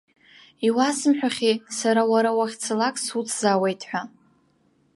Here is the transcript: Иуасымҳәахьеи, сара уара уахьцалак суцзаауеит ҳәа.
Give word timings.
Иуасымҳәахьеи, 0.67 1.55
сара 1.77 2.01
уара 2.11 2.31
уахьцалак 2.37 2.95
суцзаауеит 3.03 3.81
ҳәа. 3.89 4.01